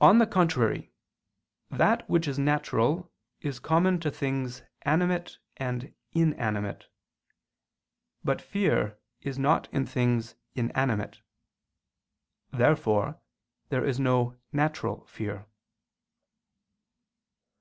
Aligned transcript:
On 0.00 0.18
the 0.18 0.26
contrary, 0.26 0.90
That 1.70 2.10
which 2.10 2.26
is 2.26 2.36
natural 2.36 3.12
is 3.40 3.60
common 3.60 4.00
to 4.00 4.10
things 4.10 4.62
animate 4.82 5.38
and 5.56 5.94
inanimate. 6.10 6.86
But 8.24 8.42
fear 8.42 8.98
is 9.20 9.38
not 9.38 9.68
in 9.72 9.86
things 9.86 10.34
inanimate. 10.56 11.20
Therefore 12.52 13.20
there 13.68 13.84
is 13.84 14.00
no 14.00 14.36
natural 14.52 15.06
fear. 15.06 15.46